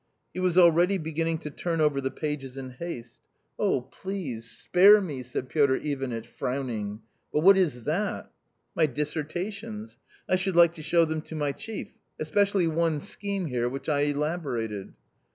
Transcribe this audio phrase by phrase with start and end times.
[0.33, 3.21] He was already beginning to turn over the pages in haste."
[3.59, 8.31] Oh, please, spare me!" said Piotr Ivanitch frowning." But what is that?""
[8.75, 9.99] My dissertations.
[10.27, 13.99] I should like to show them to my chief; especially one scheme here which I
[14.05, 14.95] elaborated."